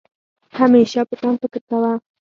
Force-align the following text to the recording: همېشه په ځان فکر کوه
همېشه 0.57 1.01
په 1.09 1.15
ځان 1.19 1.35
فکر 1.41 1.61
کوه 1.69 1.91